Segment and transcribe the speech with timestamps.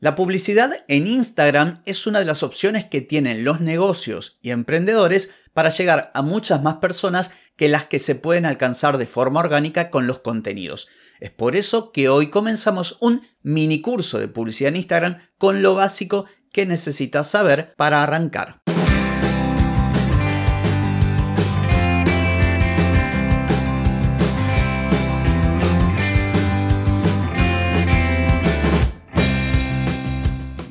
[0.00, 5.30] La publicidad en Instagram es una de las opciones que tienen los negocios y emprendedores
[5.52, 9.90] para llegar a muchas más personas que las que se pueden alcanzar de forma orgánica
[9.90, 10.86] con los contenidos.
[11.18, 15.74] Es por eso que hoy comenzamos un mini curso de publicidad en Instagram con lo
[15.74, 18.57] básico que necesitas saber para arrancar.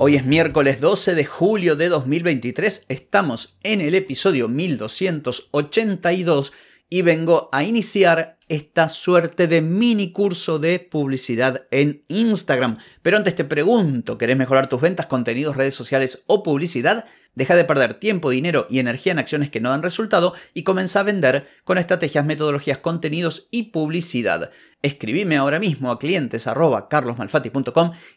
[0.00, 6.52] Hoy es miércoles 12 de julio de 2023, estamos en el episodio 1282
[6.88, 12.78] y vengo a iniciar esta suerte de mini curso de publicidad en Instagram.
[13.02, 17.04] Pero antes te pregunto, ¿querés mejorar tus ventas, contenidos, redes sociales o publicidad?
[17.38, 20.98] Deja de perder tiempo, dinero y energía en acciones que no dan resultado y comienza
[20.98, 24.50] a vender con estrategias, metodologías, contenidos y publicidad.
[24.82, 26.48] Escribime ahora mismo a clientes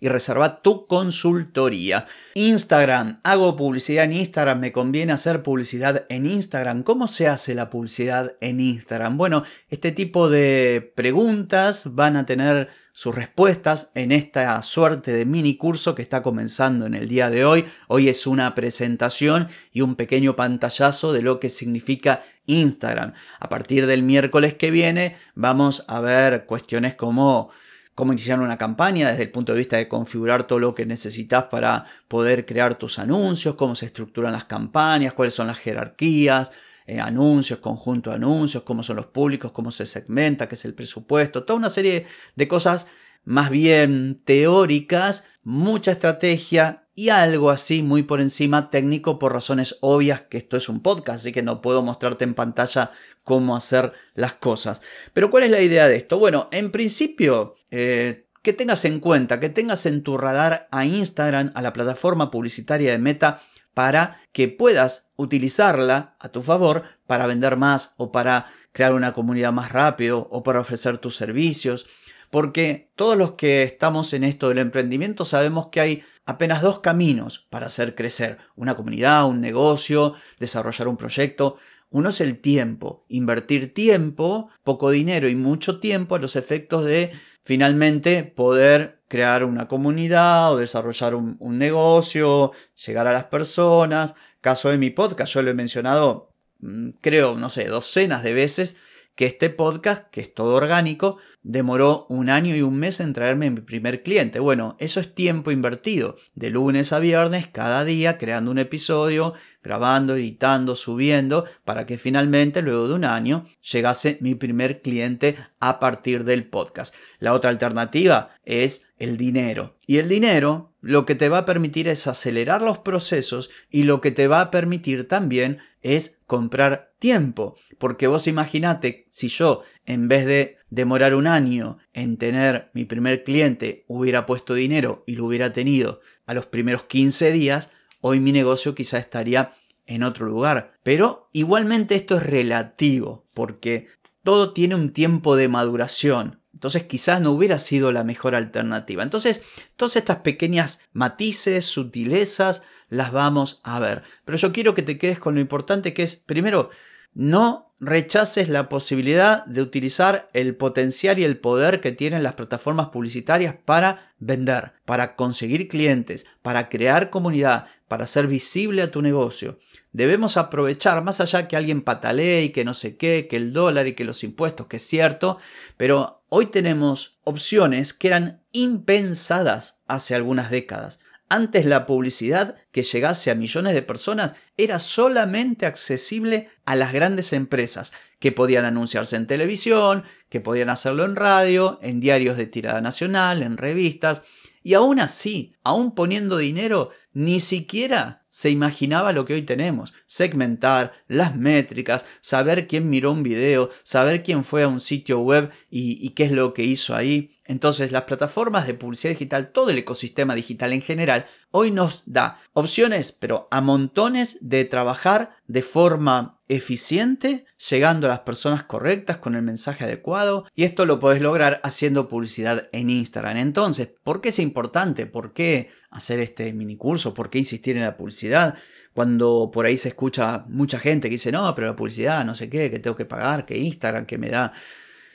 [0.00, 2.06] y reserva tu consultoría.
[2.32, 6.82] Instagram, hago publicidad en Instagram, me conviene hacer publicidad en Instagram.
[6.82, 9.18] ¿Cómo se hace la publicidad en Instagram?
[9.18, 15.56] Bueno, este tipo de preguntas van a tener sus respuestas en esta suerte de mini
[15.56, 17.64] curso que está comenzando en el día de hoy.
[17.88, 23.12] Hoy es una presentación y un pequeño pantallazo de lo que significa Instagram.
[23.38, 27.50] A partir del miércoles que viene vamos a ver cuestiones como
[27.94, 31.44] cómo iniciar una campaña desde el punto de vista de configurar todo lo que necesitas
[31.44, 36.50] para poder crear tus anuncios, cómo se estructuran las campañas, cuáles son las jerarquías,
[36.90, 40.74] eh, anuncios, conjunto de anuncios, cómo son los públicos, cómo se segmenta, qué es el
[40.74, 42.88] presupuesto, toda una serie de cosas
[43.22, 50.22] más bien teóricas, mucha estrategia y algo así muy por encima técnico por razones obvias
[50.22, 52.90] que esto es un podcast, así que no puedo mostrarte en pantalla
[53.22, 54.80] cómo hacer las cosas.
[55.12, 56.18] Pero ¿cuál es la idea de esto?
[56.18, 57.54] Bueno, en principio...
[57.70, 62.30] Eh, que tengas en cuenta, que tengas en tu radar a Instagram, a la plataforma
[62.30, 63.42] publicitaria de Meta,
[63.80, 69.54] para que puedas utilizarla a tu favor para vender más o para crear una comunidad
[69.54, 71.86] más rápido o para ofrecer tus servicios.
[72.28, 77.46] Porque todos los que estamos en esto del emprendimiento sabemos que hay apenas dos caminos
[77.48, 81.56] para hacer crecer una comunidad, un negocio, desarrollar un proyecto.
[81.88, 87.12] Uno es el tiempo, invertir tiempo, poco dinero y mucho tiempo a los efectos de
[87.44, 92.52] finalmente poder crear una comunidad o desarrollar un, negocio,
[92.86, 94.14] llegar a las personas.
[94.40, 98.76] Caso de mi podcast, yo lo he mencionado, mm, creo, no sé, docenas de veces
[99.14, 103.50] que este podcast, que es todo orgánico, demoró un año y un mes en traerme
[103.50, 104.40] mi primer cliente.
[104.40, 110.16] Bueno, eso es tiempo invertido, de lunes a viernes, cada día, creando un episodio, grabando,
[110.16, 116.24] editando, subiendo, para que finalmente, luego de un año, llegase mi primer cliente a partir
[116.24, 116.94] del podcast.
[117.18, 119.76] La otra alternativa es el dinero.
[119.86, 124.00] Y el dinero lo que te va a permitir es acelerar los procesos y lo
[124.00, 127.56] que te va a permitir también es comprar tiempo.
[127.78, 133.24] Porque vos imaginate si yo, en vez de demorar un año en tener mi primer
[133.24, 137.70] cliente, hubiera puesto dinero y lo hubiera tenido a los primeros 15 días,
[138.00, 139.54] hoy mi negocio quizá estaría
[139.86, 140.74] en otro lugar.
[140.82, 143.88] Pero igualmente esto es relativo, porque
[144.22, 146.39] todo tiene un tiempo de maduración.
[146.60, 149.02] Entonces quizás no hubiera sido la mejor alternativa.
[149.02, 149.40] Entonces,
[149.76, 152.60] todas estas pequeñas matices, sutilezas,
[152.90, 154.02] las vamos a ver.
[154.26, 156.68] Pero yo quiero que te quedes con lo importante que es, primero,
[157.14, 162.88] no rechaces la posibilidad de utilizar el potencial y el poder que tienen las plataformas
[162.88, 169.58] publicitarias para vender, para conseguir clientes, para crear comunidad, para ser visible a tu negocio.
[169.90, 173.88] Debemos aprovechar, más allá que alguien patalee y que no sé qué, que el dólar
[173.88, 175.38] y que los impuestos, que es cierto,
[175.76, 181.00] pero hoy tenemos opciones que eran impensadas hace algunas décadas.
[181.28, 187.32] Antes la publicidad que llegase a millones de personas era solamente accesible a las grandes
[187.32, 192.80] empresas, que podían anunciarse en televisión, que podían hacerlo en radio, en diarios de tirada
[192.80, 194.22] nacional, en revistas,
[194.62, 199.92] y aún así, aún poniendo dinero, ni siquiera se imaginaba lo que hoy tenemos.
[200.06, 205.50] Segmentar las métricas, saber quién miró un video, saber quién fue a un sitio web
[205.68, 207.36] y, qué es lo que hizo ahí.
[207.44, 212.40] Entonces las plataformas de publicidad digital, todo el ecosistema digital en general, hoy nos da
[212.52, 219.36] opciones, pero a montones de trabajar de forma eficiente, llegando a las personas correctas con
[219.36, 220.46] el mensaje adecuado.
[220.54, 223.36] Y esto lo podés lograr haciendo publicidad en Instagram.
[223.36, 225.06] Entonces, ¿por qué es importante?
[225.06, 227.14] ¿Por qué hacer este mini curso?
[227.14, 228.56] ¿Por qué insistir en la publicidad?
[228.92, 232.50] Cuando por ahí se escucha mucha gente que dice, no, pero la publicidad, no sé
[232.50, 234.52] qué, que tengo que pagar, que Instagram, que me da.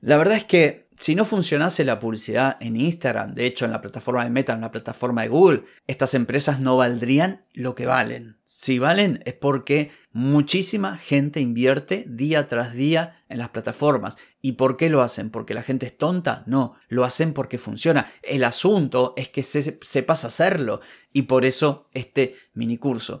[0.00, 3.82] La verdad es que si no funcionase la publicidad en Instagram, de hecho en la
[3.82, 8.38] plataforma de Meta, en la plataforma de Google, estas empresas no valdrían lo que valen.
[8.46, 14.16] Si valen es porque muchísima gente invierte día tras día en las plataformas.
[14.40, 15.30] ¿Y por qué lo hacen?
[15.30, 16.42] ¿Porque la gente es tonta?
[16.46, 18.10] No, lo hacen porque funciona.
[18.22, 20.80] El asunto es que se, sepas hacerlo
[21.12, 23.20] y por eso este mini curso.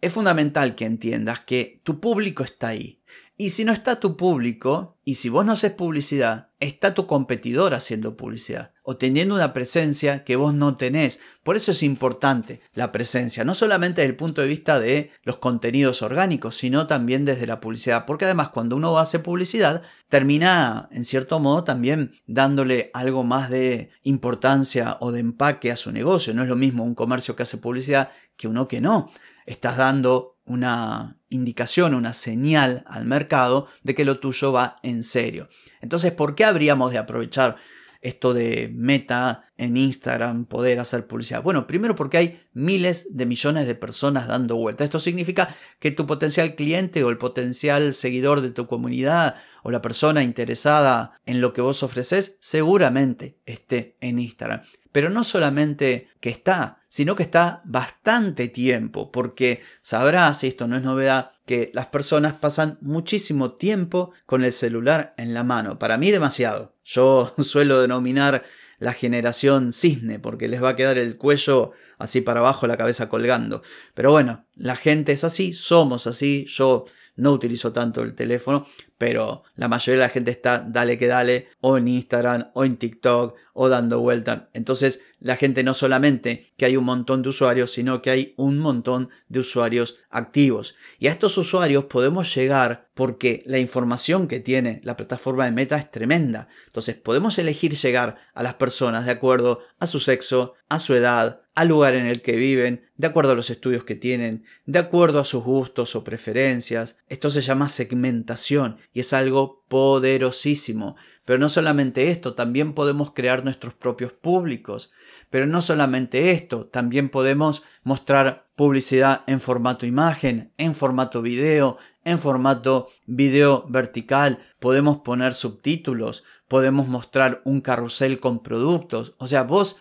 [0.00, 2.98] Es fundamental que entiendas que tu público está ahí
[3.40, 7.72] y si no está tu público, y si vos no haces publicidad, está tu competidor
[7.72, 11.20] haciendo publicidad o teniendo una presencia que vos no tenés.
[11.44, 15.36] Por eso es importante la presencia, no solamente desde el punto de vista de los
[15.36, 18.06] contenidos orgánicos, sino también desde la publicidad.
[18.06, 23.90] Porque además cuando uno hace publicidad, termina en cierto modo también dándole algo más de
[24.02, 26.34] importancia o de empaque a su negocio.
[26.34, 29.12] No es lo mismo un comercio que hace publicidad que uno que no.
[29.46, 35.48] Estás dando una indicación, una señal al mercado de que lo tuyo va en serio.
[35.80, 37.56] Entonces, ¿por qué habríamos de aprovechar
[38.00, 41.42] esto de meta en Instagram, poder hacer publicidad?
[41.42, 44.84] Bueno, primero porque hay miles de millones de personas dando vuelta.
[44.84, 49.82] Esto significa que tu potencial cliente o el potencial seguidor de tu comunidad o la
[49.82, 54.62] persona interesada en lo que vos ofreces seguramente esté en Instagram.
[54.92, 60.76] Pero no solamente que está, sino que está bastante tiempo, porque sabrás, y esto no
[60.76, 65.78] es novedad, que las personas pasan muchísimo tiempo con el celular en la mano.
[65.78, 66.74] Para mí demasiado.
[66.84, 68.44] Yo suelo denominar
[68.78, 73.08] la generación cisne, porque les va a quedar el cuello así para abajo, la cabeza
[73.08, 73.62] colgando.
[73.94, 76.84] Pero bueno, la gente es así, somos así, yo
[77.16, 78.66] no utilizo tanto el teléfono,
[78.98, 82.76] pero la mayoría de la gente está dale que dale, o en Instagram, o en
[82.76, 84.50] TikTok, o dando vuelta.
[84.52, 88.58] Entonces, la gente no solamente que hay un montón de usuarios, sino que hay un
[88.58, 90.76] montón de usuarios activos.
[90.98, 95.76] Y a estos usuarios podemos llegar porque la información que tiene la plataforma de Meta
[95.76, 96.48] es tremenda.
[96.66, 101.42] Entonces, podemos elegir llegar a las personas de acuerdo a su sexo, a su edad,
[101.54, 105.18] al lugar en el que viven, de acuerdo a los estudios que tienen, de acuerdo
[105.18, 106.96] a sus gustos o preferencias.
[107.08, 110.96] Esto se llama segmentación y es algo poderosísimo.
[111.24, 114.90] Pero no solamente esto, también podemos crear nuestros propios públicos.
[115.30, 122.18] Pero no solamente esto, también podemos mostrar publicidad en formato imagen, en formato video, en
[122.18, 129.14] formato video vertical, podemos poner subtítulos, podemos mostrar un carrusel con productos.
[129.18, 129.76] O sea, vos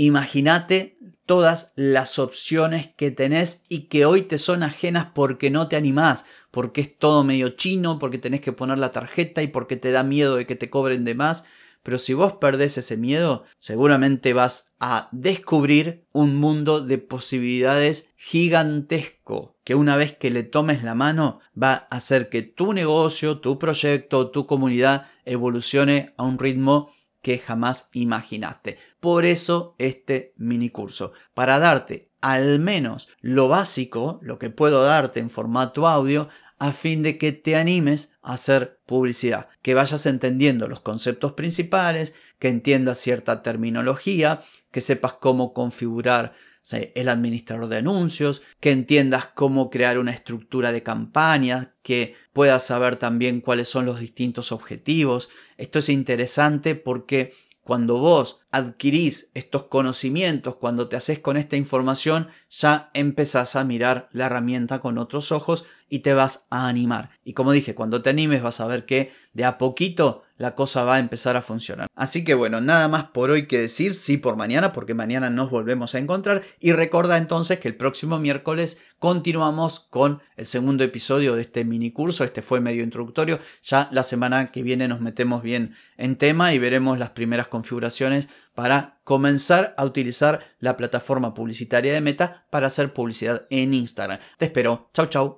[0.00, 0.96] Imagínate
[1.26, 6.24] todas las opciones que tenés y que hoy te son ajenas porque no te animás,
[6.50, 10.02] porque es todo medio chino, porque tenés que poner la tarjeta y porque te da
[10.02, 11.44] miedo de que te cobren de más.
[11.82, 19.56] Pero si vos perdés ese miedo, seguramente vas a descubrir un mundo de posibilidades gigantesco
[19.68, 23.58] que una vez que le tomes la mano va a hacer que tu negocio, tu
[23.58, 26.90] proyecto, tu comunidad evolucione a un ritmo
[27.22, 28.78] que jamás imaginaste.
[29.00, 35.20] Por eso este mini curso, para darte al menos lo básico, lo que puedo darte
[35.20, 36.28] en formato audio,
[36.58, 42.12] a fin de que te animes a hacer publicidad, que vayas entendiendo los conceptos principales,
[42.38, 46.32] que entiendas cierta terminología, que sepas cómo configurar
[46.70, 52.96] el administrador de anuncios, que entiendas cómo crear una estructura de campaña, que puedas saber
[52.96, 55.30] también cuáles son los distintos objetivos.
[55.56, 62.28] Esto es interesante porque cuando vos adquirís estos conocimientos, cuando te haces con esta información,
[62.50, 67.10] ya empezás a mirar la herramienta con otros ojos y te vas a animar.
[67.24, 70.84] Y como dije, cuando te animes vas a ver que de a poquito la cosa
[70.84, 71.88] va a empezar a funcionar.
[71.94, 75.50] Así que bueno, nada más por hoy que decir, sí por mañana, porque mañana nos
[75.50, 76.42] volvemos a encontrar.
[76.60, 81.90] Y recuerda entonces que el próximo miércoles continuamos con el segundo episodio de este mini
[81.90, 82.22] curso.
[82.22, 83.40] Este fue medio introductorio.
[83.64, 88.28] Ya la semana que viene nos metemos bien en tema y veremos las primeras configuraciones
[88.58, 94.18] para comenzar a utilizar la plataforma publicitaria de Meta para hacer publicidad en Instagram.
[94.36, 94.90] Te espero.
[94.92, 95.36] Chau, chau.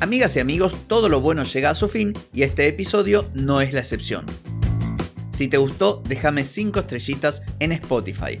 [0.00, 3.74] Amigas y amigos, todo lo bueno llega a su fin y este episodio no es
[3.74, 4.24] la excepción.
[5.34, 8.40] Si te gustó, déjame 5 estrellitas en Spotify.